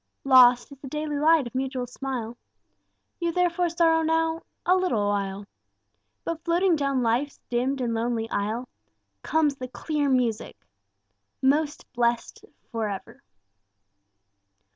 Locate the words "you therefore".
3.19-3.69